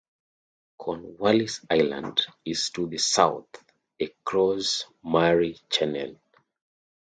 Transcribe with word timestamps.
Cornwallis 0.79 1.63
Island 1.69 2.25
is 2.43 2.71
to 2.71 2.87
the 2.87 2.97
south, 2.97 3.45
across 4.01 4.85
Maury 5.03 5.59
Channel. 5.69 6.19